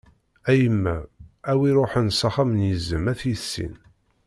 [0.49, 0.97] A yemma,
[1.51, 3.73] a wi ṛuḥen s axxam n yizem ad t-yissin.